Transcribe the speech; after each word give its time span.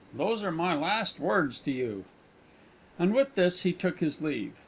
Those 0.15 0.41
are 0.41 0.51
my 0.51 0.73
last 0.73 1.19
words 1.19 1.59
to 1.59 1.69
you!" 1.69 2.05
And 2.97 3.13
with 3.13 3.35
this 3.35 3.61
he 3.61 3.71
took 3.71 3.99
his 3.99 4.19
leave. 4.19 4.53